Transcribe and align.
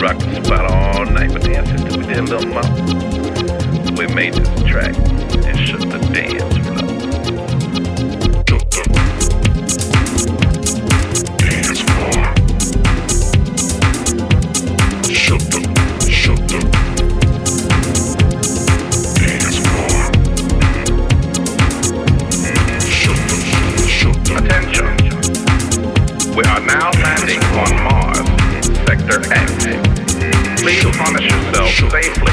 rocked 0.00 0.20
the 0.20 0.44
spot 0.44 0.70
all 0.70 1.04
night 1.06 1.32
with 1.32 1.44
dancing 1.44 1.76
till 1.86 1.98
we 1.98 2.06
did 2.06 2.28
little 2.28 2.46
mouth. 2.48 3.98
We 3.98 4.06
made 4.14 4.34
this 4.34 4.62
track 4.62 4.94
and 4.96 5.58
shook 5.58 5.80
the 5.80 5.98
dance 6.12 6.56
floor. 6.66 6.87
safely. 31.90 32.27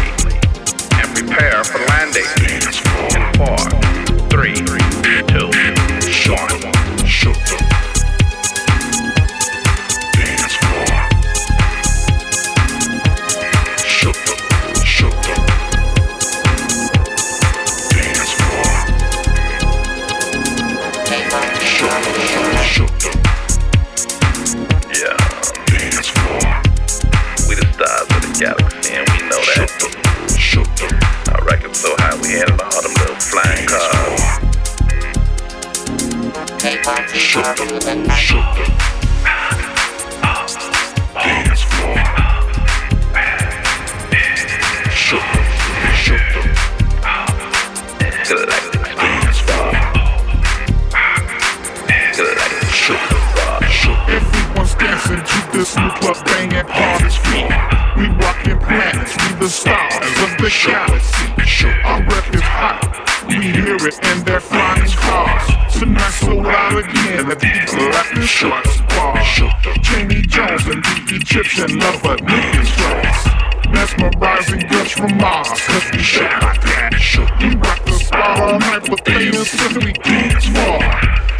with 78.89 79.01
fans 79.05 79.55
cause 79.55 79.77
we 79.77 79.93
dance 79.93 80.49
raw. 80.49 80.79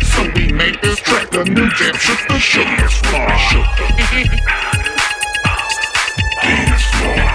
So 0.02 0.24
we 0.36 0.52
made 0.52 0.82
this 0.82 1.00
track 1.00 1.30
the 1.30 1.44
new 1.44 1.70
jam, 1.72 1.96
shook 1.96 2.28
the 2.28 2.40
sugar 2.40 2.76
the 2.76 2.90
floor. 2.90 3.38
Shook 3.38 3.66
the 3.78 3.88
dance 6.42 6.86
raw, 7.02 7.26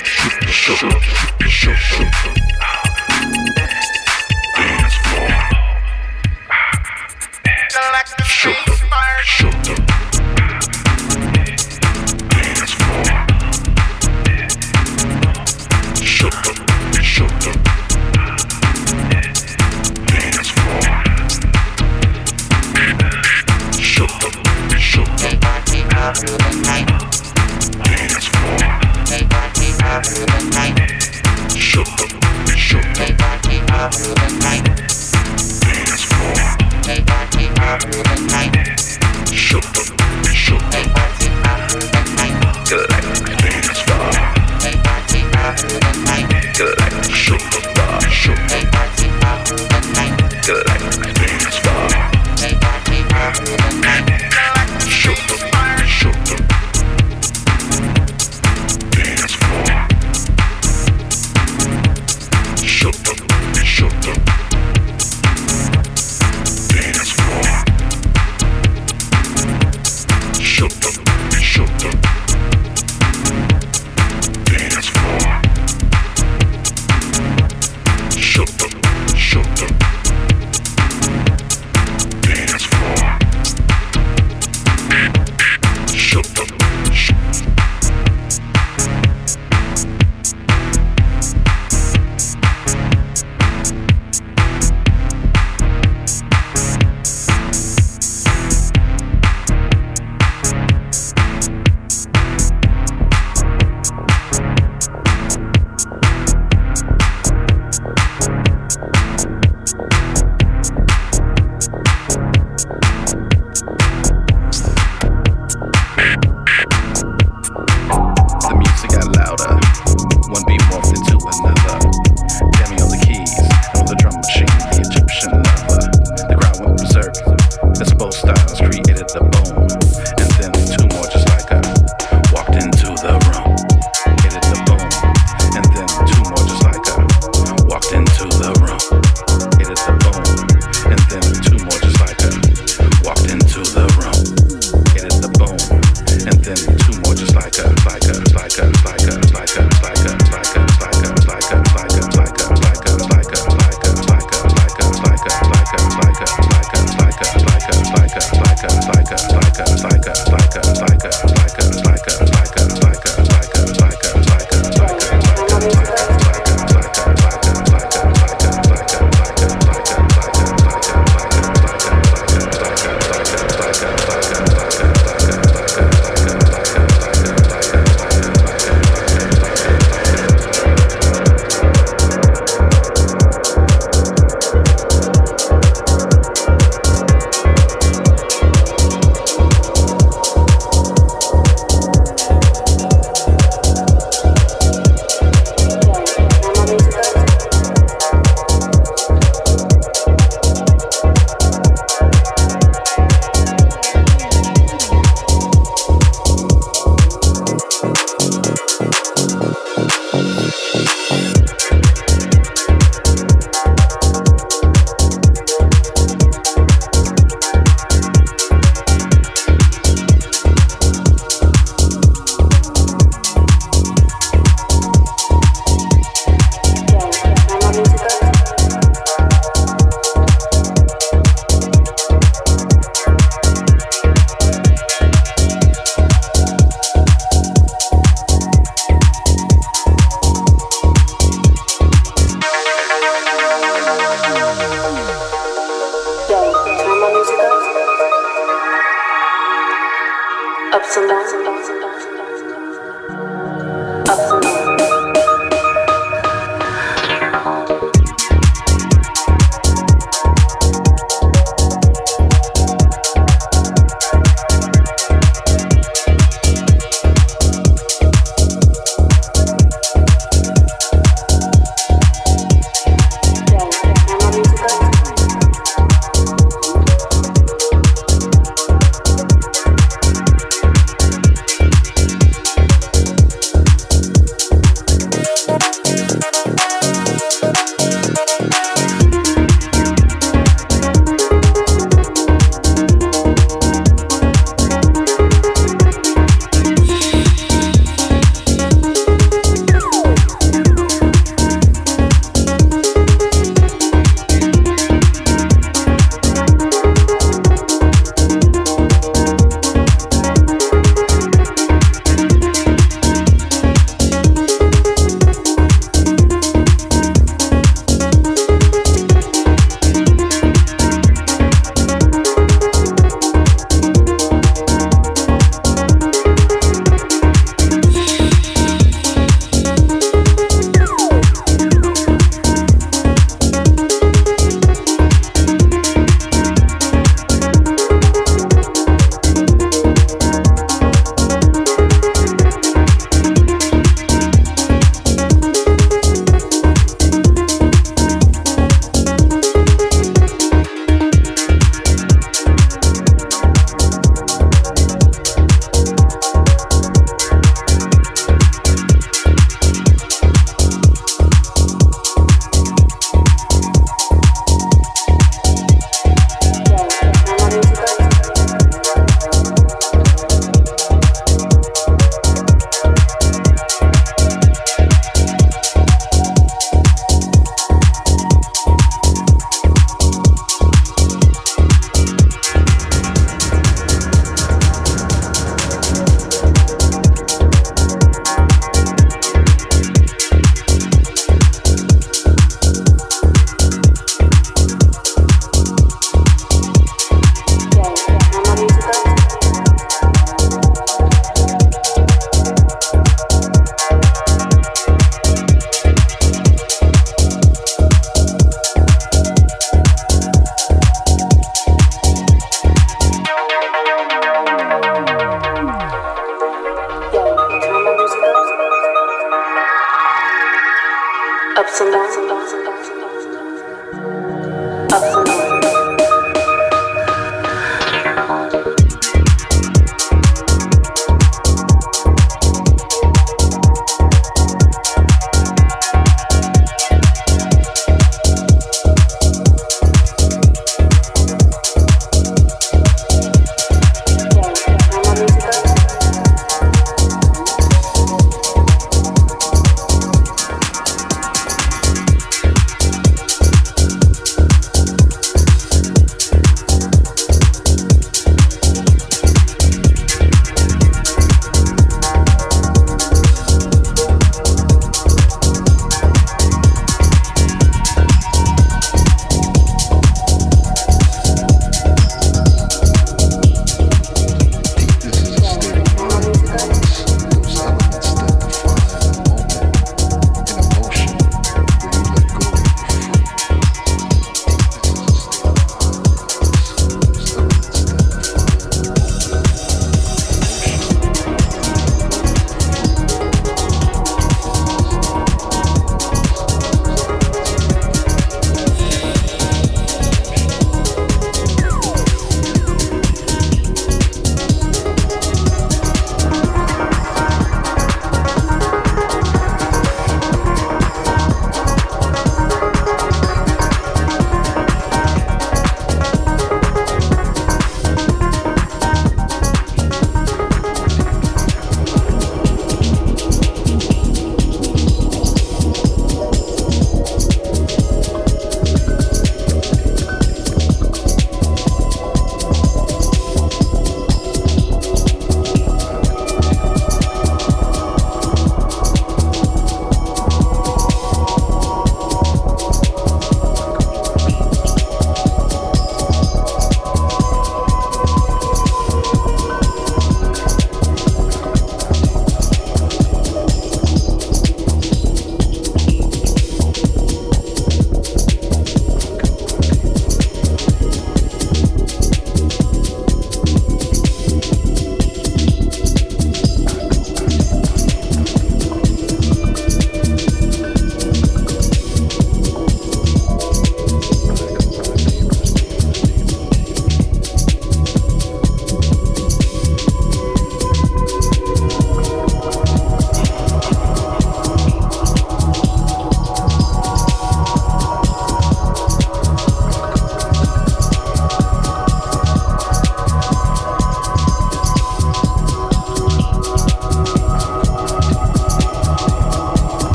Shook 0.00 0.40
the 0.40 0.52
shook 0.52 0.80
the 0.80 1.00
shook 1.00 1.38
the 1.38 1.48
shook 1.48 2.10
the 2.34 2.39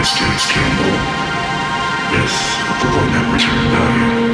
high-stakes 0.00 0.46
gamble. 0.54 0.96
Yes, 2.16 2.32
the 2.80 2.88
low 2.88 3.04
net 3.12 3.32
return 3.34 3.70
value. 3.70 4.29